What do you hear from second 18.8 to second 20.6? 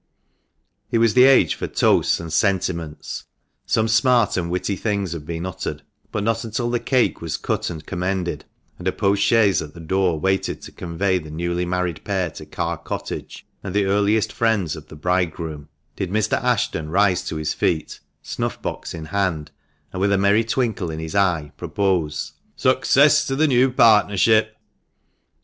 in hand, and, with a merry